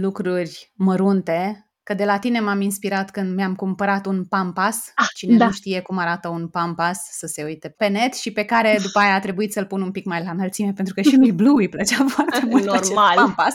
[0.00, 4.92] lucruri mărunte că de la tine m-am inspirat când mi-am cumpărat un pampas.
[4.94, 5.44] Ah, Cine da.
[5.44, 8.98] nu știe cum arată un pampas, să se uite pe net și pe care după
[8.98, 11.62] aia a trebuit să-l pun un pic mai la înălțime pentru că și lui Blue
[11.62, 13.14] îi plăcea foarte mult Normal.
[13.14, 13.54] pampas.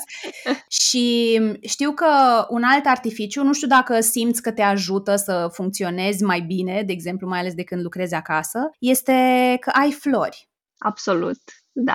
[0.67, 2.07] și știu că
[2.49, 6.91] un alt artificiu, nu știu dacă simți că te ajută să funcționezi mai bine, de
[6.91, 9.13] exemplu, mai ales de când lucrezi acasă, este
[9.59, 10.49] că ai flori.
[10.77, 11.93] Absolut, da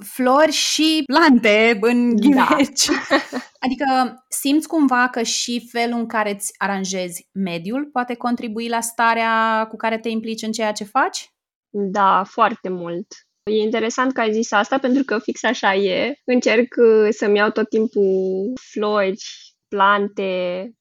[0.00, 2.86] flori și plante în ghiveci.
[2.86, 3.16] Da.
[3.64, 9.66] adică simți cumva că și felul în care îți aranjezi mediul poate contribui la starea
[9.68, 11.28] cu care te implici în ceea ce faci?
[11.70, 13.06] Da, foarte mult.
[13.50, 16.14] E interesant că ai zis asta pentru că fix așa e.
[16.24, 19.22] Încerc uh, să-mi iau tot timpul flori,
[19.68, 20.72] plante,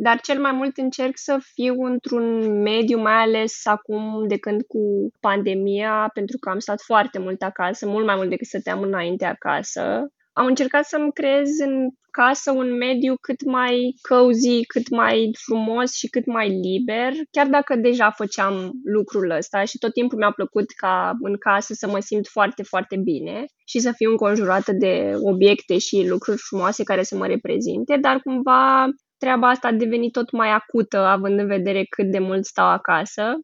[0.00, 5.12] dar cel mai mult încerc să fiu într-un mediu, mai ales acum de când cu
[5.20, 10.12] pandemia, pentru că am stat foarte mult acasă, mult mai mult decât stăteam înainte acasă.
[10.32, 16.08] Am încercat să-mi creez în casă un mediu cât mai cozy, cât mai frumos și
[16.08, 21.12] cât mai liber, chiar dacă deja făceam lucrul ăsta și tot timpul mi-a plăcut ca
[21.20, 26.06] în casă să mă simt foarte, foarte bine și să fiu înconjurată de obiecte și
[26.08, 28.86] lucruri frumoase care să mă reprezinte, dar cumva
[29.18, 33.38] treaba asta a devenit tot mai acută, având în vedere cât de mult stau acasă.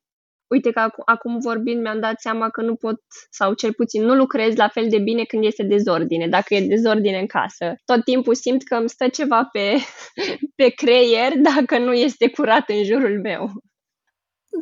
[0.46, 4.14] Uite că acum, acum vorbind mi-am dat seama că nu pot, sau cel puțin nu
[4.14, 7.74] lucrez la fel de bine când este dezordine, dacă e dezordine în casă.
[7.84, 9.76] Tot timpul simt că îmi stă ceva pe,
[10.56, 13.50] pe creier dacă nu este curat în jurul meu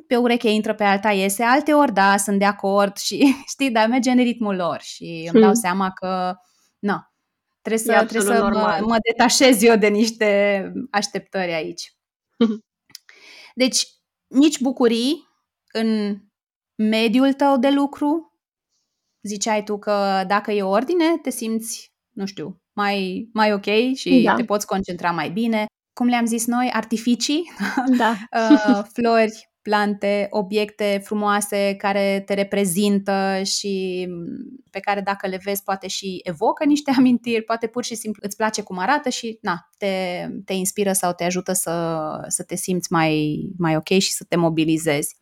[0.06, 3.88] pe ureche intră, pe alta iese, alte ori da, sunt de acord și știi, dar
[3.88, 5.60] merge în ritmul lor și îmi dau hmm.
[5.60, 6.34] seama că,
[6.78, 6.94] nu,
[7.62, 11.96] Trebuie să, trebuie să mă, mă detașez eu de niște așteptări aici.
[13.54, 13.86] Deci,
[14.26, 15.28] nici bucurii
[15.72, 16.18] în
[16.74, 18.32] mediul tău de lucru.
[19.22, 24.34] Ziceai tu că dacă e ordine, te simți, nu știu, mai, mai ok și da.
[24.34, 25.66] te poți concentra mai bine.
[25.92, 27.50] Cum le-am zis noi, artificii,
[27.96, 28.14] da.
[28.38, 34.06] Uh, flori, plante, obiecte frumoase care te reprezintă și
[34.70, 38.36] pe care dacă le vezi poate și evocă niște amintiri, poate pur și simplu îți
[38.36, 42.92] place cum arată și na, te, te inspiră sau te ajută să, să te simți
[42.92, 45.16] mai, mai ok și să te mobilizezi.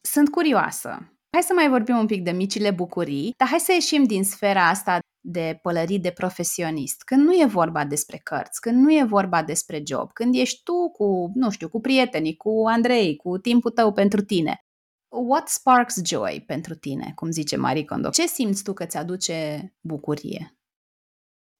[0.00, 0.88] Sunt curioasă.
[1.30, 4.68] Hai să mai vorbim un pic de micile bucurii, dar hai să ieșim din sfera
[4.68, 9.42] asta de pălării de profesionist, când nu e vorba despre cărți, când nu e vorba
[9.42, 13.92] despre job, când ești tu cu, nu știu, cu prietenii, cu Andrei, cu timpul tău
[13.92, 14.60] pentru tine.
[15.08, 18.08] What sparks joy pentru tine, cum zice Marie Kondo?
[18.08, 20.56] Ce simți tu că ți aduce bucurie?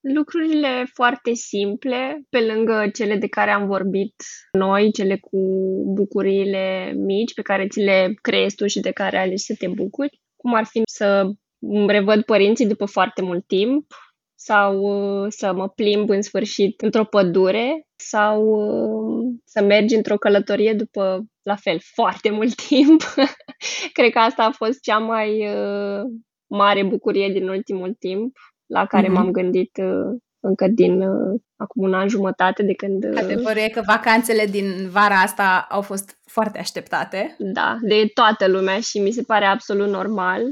[0.01, 4.15] Lucrurile foarte simple, pe lângă cele de care am vorbit
[4.53, 5.39] noi, cele cu
[5.95, 10.21] bucuriile mici pe care ți le creezi tu și de care alegi să te bucuri,
[10.37, 11.39] cum ar fi să îmi
[11.87, 13.87] revăd părinții după foarte mult timp
[14.39, 20.73] sau uh, să mă plimb în sfârșit într-o pădure sau uh, să mergi într-o călătorie
[20.73, 23.03] după, la fel, foarte mult timp.
[23.93, 26.03] Cred că asta a fost cea mai uh,
[26.47, 29.13] mare bucurie din ultimul timp la care mm-hmm.
[29.13, 29.71] m-am gândit
[30.41, 31.03] încă din
[31.57, 33.05] acum un an jumătate de când...
[33.19, 37.37] Adevărul e că vacanțele din vara asta au fost foarte așteptate.
[37.39, 40.43] Da, de toată lumea și mi se pare absolut normal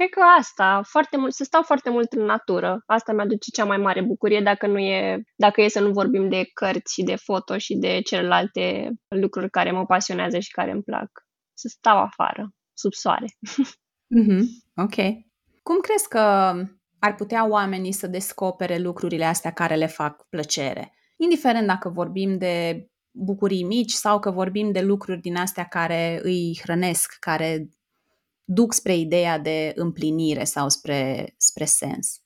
[0.00, 2.82] cred că asta, foarte mult, să stau foarte mult în natură.
[2.86, 6.50] Asta mi-aduce cea mai mare bucurie dacă nu e, dacă e să nu vorbim de
[6.54, 11.10] cărți și de foto și de celelalte lucruri care mă pasionează și care îmi plac.
[11.54, 13.26] Să stau afară, sub soare.
[14.18, 14.40] Mm-hmm.
[14.84, 14.94] Ok.
[15.62, 16.18] Cum crezi că
[16.98, 20.94] ar putea oamenii să descopere lucrurile astea care le fac plăcere?
[21.16, 26.58] Indiferent dacă vorbim de bucurii mici sau că vorbim de lucruri din astea care îi
[26.62, 27.68] hrănesc, care
[28.52, 32.20] duc spre ideea de împlinire sau spre, spre sens?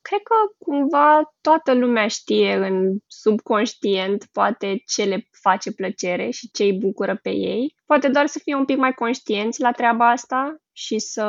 [0.00, 6.62] Cred că cumva toată lumea știe în subconștient poate ce le face plăcere și ce
[6.62, 7.74] îi bucură pe ei.
[7.86, 11.28] Poate doar să fie un pic mai conștienți la treaba asta și să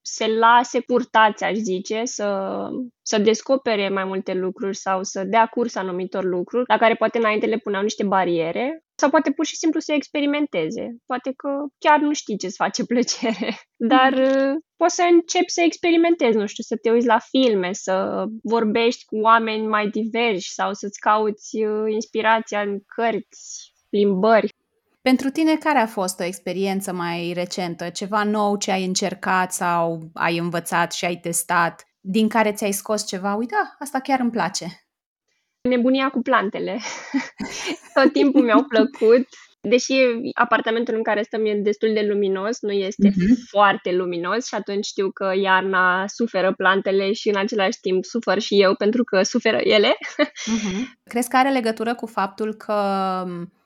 [0.00, 2.68] se lase purtați, aș zice, să,
[3.02, 7.46] să descopere mai multe lucruri sau să dea curs anumitor lucruri la care poate înainte
[7.46, 10.96] le puneau niște bariere sau poate pur și simplu să experimenteze.
[11.06, 14.58] Poate că chiar nu știi ce-ți face plăcere, dar mm.
[14.76, 19.16] poți să începi să experimentezi, nu știu, să te uiți la filme, să vorbești cu
[19.16, 24.54] oameni mai diversi sau să-ți cauți uh, inspirația în cărți, plimbări.
[25.02, 27.88] Pentru tine, care a fost o experiență mai recentă?
[27.88, 33.06] Ceva nou ce ai încercat sau ai învățat și ai testat, din care ți-ai scos
[33.06, 33.34] ceva?
[33.34, 34.66] Uite, da, asta chiar îmi place.
[35.68, 36.80] Nebunia cu plantele.
[37.94, 39.28] Tot timpul mi-au plăcut.
[39.68, 39.92] Deși
[40.34, 43.48] apartamentul în care stăm e destul de luminos, nu este uh-huh.
[43.48, 48.62] foarte luminos și atunci știu că iarna suferă plantele și în același timp sufer și
[48.62, 49.96] eu pentru că suferă ele.
[50.18, 50.86] Uh-huh.
[51.10, 52.72] Crezi că are legătură cu faptul că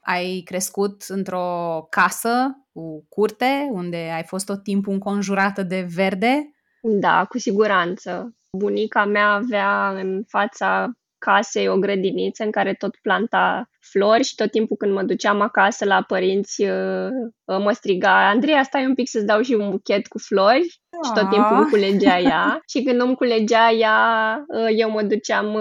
[0.01, 6.55] ai crescut într-o casă cu curte, unde ai fost tot timpul înconjurată de verde?
[6.83, 8.37] Da, cu siguranță.
[8.53, 14.51] Bunica mea avea în fața casei o grădiniță în care tot planta flori și tot
[14.51, 17.09] timpul când mă duceam acasă la părinți uh,
[17.45, 20.69] uh, mă striga Andreea, stai un pic să-ți dau și un buchet cu flori.
[21.05, 22.61] Și tot timpul îmi culegea ea.
[22.69, 23.99] Și când îmi culegea ea
[24.49, 25.57] uh, eu mă duceam,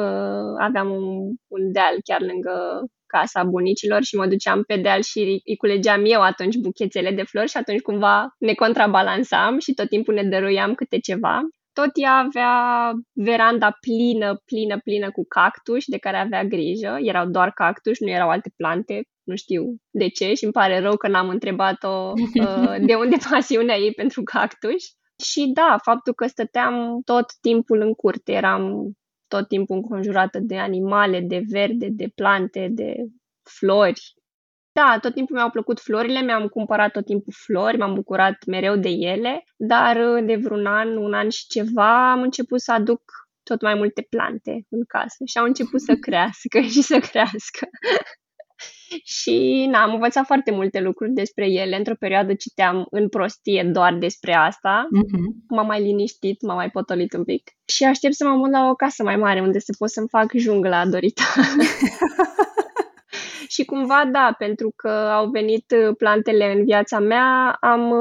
[0.59, 1.05] aveam un,
[1.47, 6.21] un deal chiar lângă casa bunicilor și mă duceam pe deal și îi culegeam eu
[6.21, 10.99] atunci buchețele de flori și atunci cumva ne contrabalansam și tot timpul ne dăruiam câte
[10.99, 11.41] ceva.
[11.79, 12.53] Tot ea avea
[13.13, 16.97] veranda plină, plină, plină cu cactus de care avea grijă.
[17.01, 19.01] Erau doar cactus, nu erau alte plante.
[19.23, 22.13] Nu știu de ce și îmi pare rău că n-am întrebat-o
[22.45, 24.83] uh, de unde pasiunea ei pentru cactus.
[25.23, 28.91] Și da, faptul că stăteam tot timpul în curte, eram
[29.27, 32.95] tot timpul înconjurată de animale, de verde, de plante, de
[33.43, 34.14] flori.
[34.79, 38.89] Da, tot timpul mi-au plăcut florile, mi-am cumpărat tot timpul flori, m-am bucurat mereu de
[38.89, 43.01] ele, dar uh, de vreun an, un an și ceva, am început să aduc
[43.43, 47.67] tot mai multe plante în casă și au început să crească și să crească.
[49.19, 51.75] și na, am învățat foarte multe lucruri despre ele.
[51.75, 54.87] Într-o perioadă citeam în prostie doar despre asta.
[54.87, 55.47] Uh-huh.
[55.47, 57.51] M-am mai liniștit, m-am mai potolit un pic.
[57.65, 60.31] Și aștept să mă mut la o casă mai mare unde să pot să-mi fac
[60.33, 61.23] jungla dorită.
[63.49, 65.65] și cumva da, pentru că au venit
[65.97, 67.91] plantele în viața mea, am,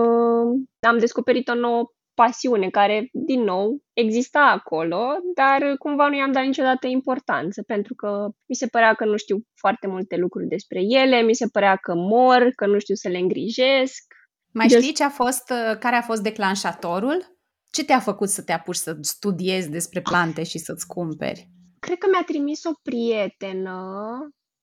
[0.81, 6.45] am descoperit o nouă pasiune care, din nou, exista acolo, dar cumva nu i-am dat
[6.45, 11.21] niciodată importanță, pentru că mi se părea că nu știu foarte multe lucruri despre ele,
[11.21, 14.15] mi se părea că mor, că nu știu să le îngrijesc.
[14.53, 17.37] Mai știi ce a fost, care a fost declanșatorul?
[17.71, 21.49] Ce te-a făcut să te apuci să studiezi despre plante și să-ți cumperi?
[21.79, 23.79] Cred că mi-a trimis o prietenă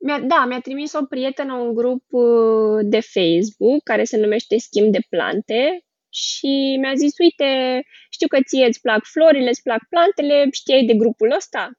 [0.02, 4.92] mi-a, da, mi-a trimis o prietenă un grup uh, de Facebook care se numește Schimb
[4.92, 10.48] de Plante și mi-a zis, uite, știu că ție îți plac florile, îți plac plantele,
[10.52, 11.72] știai de grupul ăsta?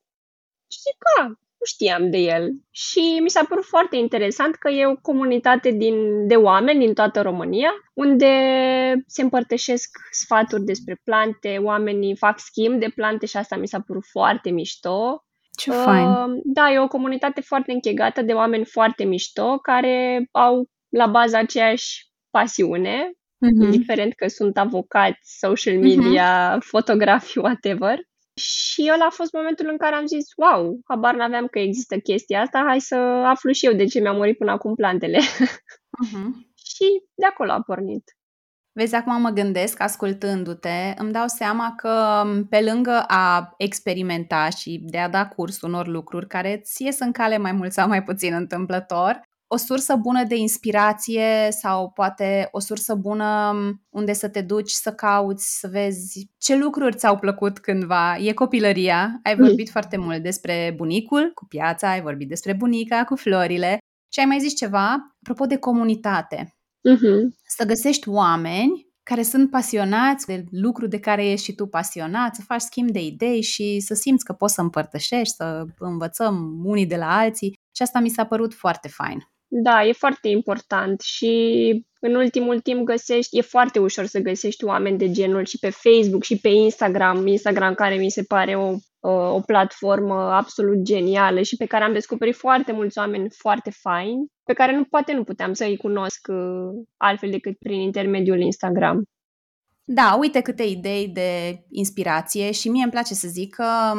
[0.70, 2.50] Și zic, a, nu știam de el.
[2.70, 7.20] Și mi s-a părut foarte interesant că e o comunitate din, de oameni din toată
[7.20, 8.26] România, unde
[9.06, 14.04] se împărtășesc sfaturi despre plante, oamenii fac schimb de plante și asta mi s-a părut
[14.04, 15.24] foarte mișto.
[15.56, 16.40] Ce uh, fain!
[16.44, 22.10] Da, e o comunitate foarte închegată de oameni foarte mișto care au la bază aceeași
[22.30, 23.64] pasiune uh-huh.
[23.64, 25.82] indiferent că sunt avocați, social mhm.
[25.82, 26.60] media, uh-huh.
[26.60, 27.98] fotografii, whatever.
[28.34, 32.40] Și ăla a fost momentul în care am zis, wow, habar n-aveam că există chestia
[32.40, 32.96] asta, hai să
[33.34, 35.18] aflu și eu de ce mi-au murit până acum plantele.
[35.18, 36.28] Uh-huh.
[36.72, 38.04] și de acolo a pornit.
[38.74, 44.98] Vezi, acum mă gândesc, ascultându-te, îmi dau seama că pe lângă a experimenta și de
[44.98, 48.34] a da curs unor lucruri care ți ies în cale mai mult sau mai puțin
[48.34, 53.52] întâmplător, o sursă bună de inspirație sau poate o sursă bună
[53.90, 58.16] unde să te duci să cauți, să vezi ce lucruri ți-au plăcut cândva.
[58.16, 59.20] E copilăria.
[59.22, 59.44] Ai mm.
[59.44, 59.72] vorbit mm.
[59.72, 63.78] foarte mult despre bunicul cu piața, ai vorbit despre bunica cu florile
[64.12, 66.56] și ai mai zis ceva apropo de comunitate.
[66.90, 67.28] Mm-hmm.
[67.46, 72.42] Să găsești oameni care sunt pasionați de lucru de care ești și tu pasionat, să
[72.42, 76.96] faci schimb de idei și să simți că poți să împărtășești, să învățăm unii de
[76.96, 77.58] la alții.
[77.76, 79.31] Și asta mi s-a părut foarte fain.
[79.54, 84.98] Da, e foarte important și în ultimul timp găsești, e foarte ușor să găsești oameni
[84.98, 88.74] de genul și pe Facebook și pe Instagram, Instagram care mi se pare o,
[89.34, 94.52] o platformă absolut genială și pe care am descoperit foarte mulți oameni foarte faini, pe
[94.52, 99.02] care nu poate nu puteam să îi cunosc uh, altfel decât prin intermediul Instagram.
[99.84, 103.92] Da, uite câte idei de inspirație și mie îmi place să zic că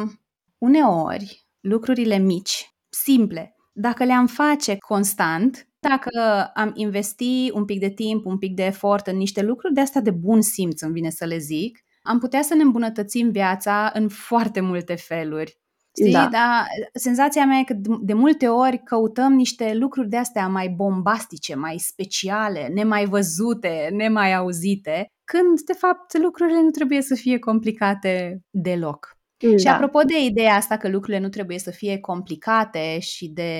[0.58, 6.10] uneori lucrurile mici, simple, dacă le-am face constant, dacă
[6.54, 10.00] am investi un pic de timp, un pic de efort în niște lucruri de asta
[10.00, 14.08] de bun simț, îmi vine să le zic, am putea să ne îmbunătățim viața în
[14.08, 15.58] foarte multe feluri.
[15.96, 16.12] Știi?
[16.12, 16.28] Da.
[16.32, 21.54] Dar senzația mea e că de multe ori căutăm niște lucruri de astea mai bombastice,
[21.54, 28.40] mai speciale, nemai văzute, nemai auzite, când, de fapt, lucrurile nu trebuie să fie complicate
[28.50, 29.13] deloc.
[29.38, 29.56] Da.
[29.56, 33.52] Și apropo de ideea asta că lucrurile nu trebuie să fie complicate și de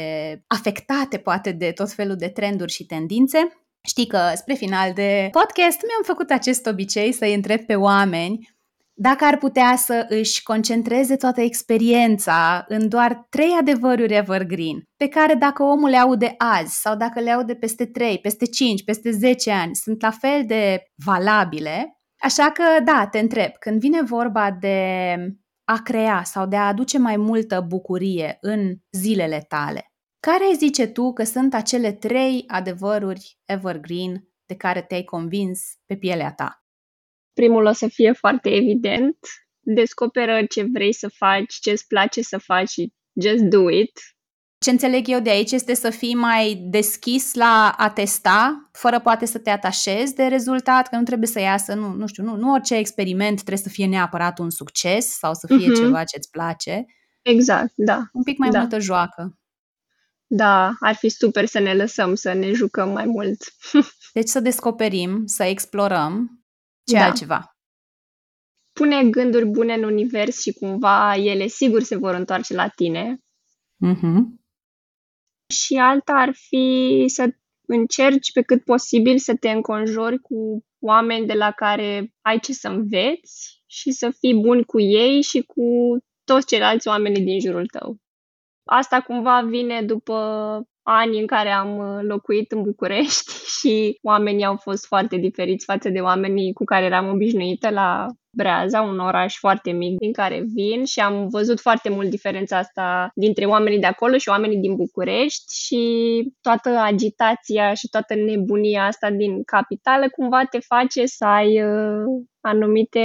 [0.46, 3.38] afectate, poate, de tot felul de trenduri și tendințe,
[3.86, 8.54] Știi că spre final de podcast mi-am făcut acest obicei să-i întreb pe oameni
[8.96, 15.34] dacă ar putea să își concentreze toată experiența în doar trei adevăruri evergreen, pe care
[15.34, 19.50] dacă omul le aude azi sau dacă le aude peste 3, peste 5, peste 10
[19.50, 25.16] ani, sunt la fel de valabile, așa că da, te întreb, când vine vorba de
[25.64, 31.12] a crea sau de a aduce mai multă bucurie în zilele tale, care zice tu
[31.12, 36.64] că sunt acele trei adevăruri evergreen de care te-ai convins pe pielea ta?
[37.34, 39.18] primul o să fie foarte evident.
[39.60, 44.00] Descoperă ce vrei să faci, ce îți place să faci și just do it.
[44.64, 49.26] Ce înțeleg eu de aici este să fii mai deschis la a testa, fără poate
[49.26, 52.52] să te atașezi de rezultat, că nu trebuie să iasă, nu, nu știu, nu, nu
[52.52, 55.76] orice experiment trebuie să fie neapărat un succes sau să fie uh-huh.
[55.76, 56.86] ceva ce îți place.
[57.22, 58.02] Exact, da.
[58.12, 58.58] Un pic mai da.
[58.58, 59.38] multă joacă.
[60.26, 63.42] Da, ar fi super să ne lăsăm să ne jucăm mai mult.
[64.14, 66.44] deci să descoperim, să explorăm
[66.84, 67.04] ce da.
[67.04, 67.56] altceva?
[68.72, 73.18] Pune gânduri bune în univers și cumva ele sigur se vor întoarce la tine.
[73.86, 74.42] Mm-hmm.
[75.62, 77.28] Și alta ar fi să
[77.66, 82.68] încerci pe cât posibil să te înconjori cu oameni de la care ai ce să
[82.68, 85.62] înveți și să fii bun cu ei și cu
[86.24, 87.96] toți ceilalți oameni din jurul tău.
[88.64, 90.14] Asta cumva vine după
[90.82, 95.88] ani în care am uh, locuit în București și oamenii au fost foarte diferiți față
[95.88, 98.06] de oamenii cu care eram obișnuită la
[98.36, 103.10] Breaza, un oraș foarte mic din care vin și am văzut foarte mult diferența asta
[103.14, 105.82] dintre oamenii de acolo și oamenii din București și
[106.40, 112.04] toată agitația și toată nebunia asta din capitală cumva te face să ai uh,
[112.40, 113.04] anumite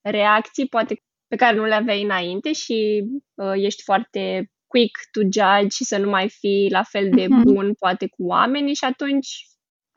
[0.00, 3.04] reacții, poate pe care nu le aveai înainte și
[3.34, 7.42] uh, ești foarte quick to judge și să nu mai fii la fel de uh-huh.
[7.42, 9.28] bun poate cu oamenii și atunci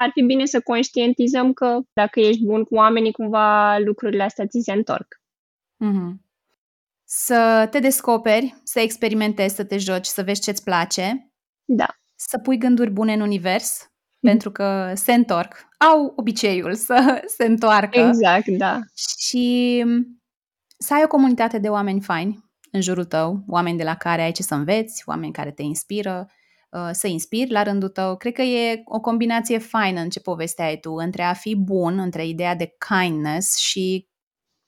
[0.03, 4.61] ar fi bine să conștientizăm că dacă ești bun cu oamenii, cumva lucrurile astea ți
[4.63, 5.21] se întorc.
[5.85, 6.21] Uh-huh.
[7.03, 11.31] Să te descoperi, să experimentezi, să te joci, să vezi ce-ți place.
[11.65, 11.87] Da.
[12.15, 13.89] Să pui gânduri bune în univers,
[14.19, 14.29] mm.
[14.29, 15.67] pentru că se întorc.
[15.77, 17.99] Au obiceiul să se întoarcă.
[17.99, 18.79] Exact, da.
[19.17, 19.85] Și
[20.77, 24.31] să ai o comunitate de oameni faini în jurul tău, oameni de la care ai
[24.31, 26.42] ce să înveți, oameni care te inspiră, uh,
[26.91, 28.17] să inspiri la rândul tău.
[28.17, 32.27] Cred că e o combinație faină în ce povesteai tu, între a fi bun, între
[32.27, 34.07] ideea de kindness și,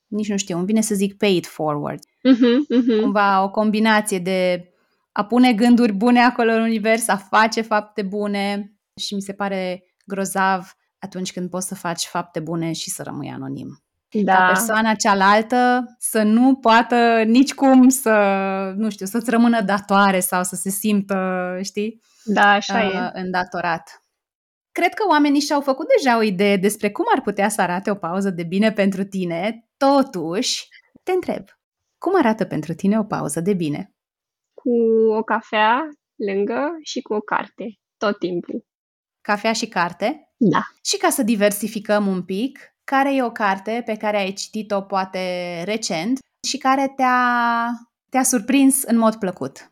[0.06, 1.98] nici nu știu, îmi vine să zic pay it forward.
[1.98, 3.00] Uh-huh, uh-huh.
[3.00, 4.70] Cumva o combinație de
[5.12, 9.84] a pune gânduri bune acolo în univers, a face fapte bune și mi se pare
[10.04, 13.85] grozav atunci când poți să faci fapte bune și să rămâi anonim
[14.24, 14.34] da.
[14.34, 18.12] ca persoana cealaltă să nu poată nicicum să,
[18.76, 22.00] nu știu, să-ți rămână datoare sau să se simtă, știi?
[22.24, 23.20] Da, așa uh, e.
[23.20, 24.00] Îndatorat.
[24.72, 27.94] Cred că oamenii și-au făcut deja o idee despre cum ar putea să arate o
[27.94, 30.68] pauză de bine pentru tine, totuși,
[31.02, 31.44] te întreb,
[31.98, 33.94] cum arată pentru tine o pauză de bine?
[34.54, 34.70] Cu
[35.18, 35.88] o cafea
[36.26, 37.64] lângă și cu o carte,
[37.96, 38.64] tot timpul.
[39.20, 40.32] Cafea și carte?
[40.36, 40.60] Da.
[40.84, 45.20] Și ca să diversificăm un pic, care e o carte pe care ai citit-o poate
[45.64, 46.18] recent
[46.48, 47.68] și care te-a,
[48.10, 49.70] te-a surprins în mod plăcut?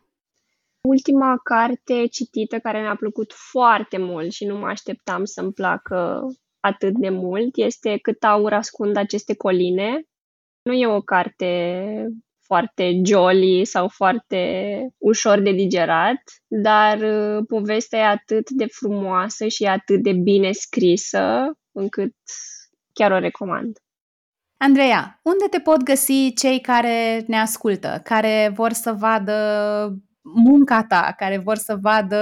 [0.87, 6.21] Ultima carte citită care mi-a plăcut foarte mult și nu mă așteptam să-mi placă
[6.59, 10.01] atât de mult este Cât aur ascund aceste coline.
[10.61, 11.59] Nu e o carte
[12.45, 14.41] foarte jolly sau foarte
[14.97, 21.51] ușor de digerat, dar uh, povestea e atât de frumoasă și atât de bine scrisă
[21.71, 22.15] încât
[22.99, 23.77] chiar o recomand.
[24.57, 29.35] Andreea, unde te pot găsi cei care ne ascultă, care vor să vadă
[30.21, 32.19] munca ta, care vor să vadă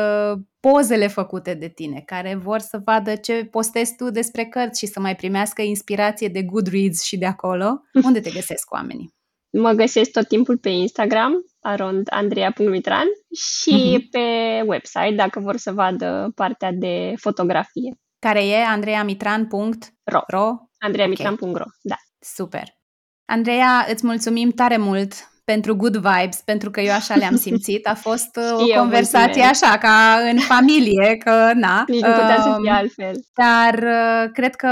[0.60, 5.00] pozele făcute de tine, care vor să vadă ce postezi tu despre cărți și să
[5.00, 7.82] mai primească inspirație de Goodreads și de acolo?
[8.08, 9.14] Unde te găsesc oamenii?
[9.58, 14.10] Mă găsesc tot timpul pe Instagram, arond andreea.mitran și uh-huh.
[14.12, 14.20] pe
[14.66, 20.50] website, dacă vor să vadă partea de fotografie care e andreamitran.ro.
[20.78, 21.96] andreamitran.ro, da.
[22.20, 22.64] Super.
[23.26, 25.14] Andreea, îți mulțumim tare mult
[25.46, 27.88] pentru good vibes, pentru că eu așa le-am simțit.
[27.88, 29.64] A fost uh, Și o eu, conversație mulțumesc.
[29.64, 31.84] așa, ca în familie, că na.
[31.88, 33.16] Nici nu putea să um, fie altfel.
[33.34, 34.72] Dar uh, cred că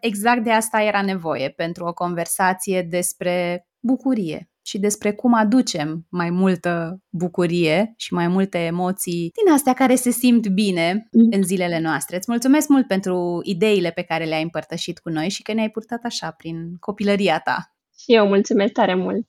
[0.00, 6.30] exact de asta era nevoie pentru o conversație despre bucurie și despre cum aducem mai
[6.30, 11.28] multă bucurie și mai multe emoții din astea care se simt bine Mm.
[11.30, 12.16] în zilele noastre.
[12.16, 16.00] Îți mulțumesc mult pentru ideile pe care le-ai împărtășit cu noi și că ne-ai purtat
[16.04, 17.74] așa prin copilăria ta.
[17.98, 19.26] Și eu mulțumesc tare mult.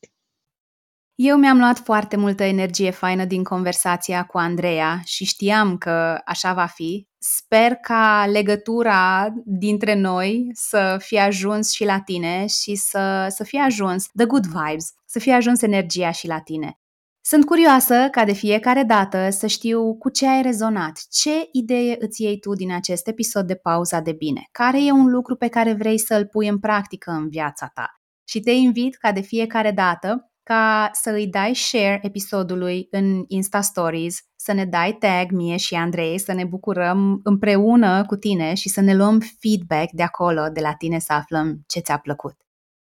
[1.16, 6.54] Eu mi-am luat foarte multă energie faină din conversația cu Andreea și știam că așa
[6.54, 7.08] va fi.
[7.18, 13.60] Sper ca legătura dintre noi să fie ajuns și la tine și să, să fie
[13.60, 16.76] ajuns the good vibes, să fie ajuns energia și la tine.
[17.24, 22.22] Sunt curioasă ca de fiecare dată să știu cu ce ai rezonat, ce idee îți
[22.22, 25.74] iei tu din acest episod de pauza de bine, care e un lucru pe care
[25.74, 28.02] vrei să îl pui în practică în viața ta.
[28.24, 33.62] Și te invit ca de fiecare dată ca să îi dai share episodului în Insta
[33.62, 38.70] Stories, să ne dai tag mie și Andrei, să ne bucurăm împreună cu tine și
[38.70, 42.36] să ne luăm feedback de acolo, de la tine să aflăm ce ți-a plăcut.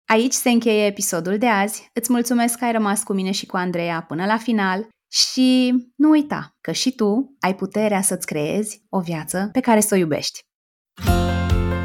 [0.06, 1.90] Aici se încheie episodul de azi.
[1.94, 6.10] Îți mulțumesc că ai rămas cu mine și cu Andreea până la final și nu
[6.10, 10.40] uita că și tu ai puterea să-ți creezi o viață pe care să o iubești.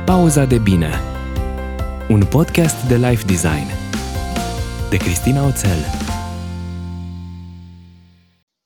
[0.05, 0.91] Pauza de bine
[2.09, 3.78] Un podcast de life design
[4.91, 6.08] De Cristina Oțel